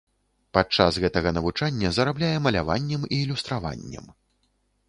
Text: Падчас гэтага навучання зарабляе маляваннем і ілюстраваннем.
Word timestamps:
Падчас 0.57 0.97
гэтага 1.03 1.33
навучання 1.39 1.91
зарабляе 1.97 2.33
маляваннем 2.47 3.01
і 3.13 3.23
ілюстраваннем. 3.27 4.13